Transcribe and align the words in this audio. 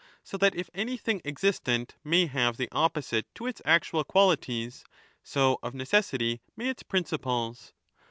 So 0.23 0.35
that 0.37 0.55
if 0.55 0.67
anything 0.73 1.21
existent 1.23 1.93
may 2.03 2.25
have 2.25 2.57
the 2.57 2.69
opposite 2.71 3.27
to 3.35 3.45
its 3.45 3.61
actual 3.65 4.03
1223* 4.03 4.07
qualities, 4.07 4.83
so 5.21 5.59
of 5.61 5.75
necessity 5.75 6.41
may 6.57 6.69
its 6.69 6.81
principles. 6.81 7.71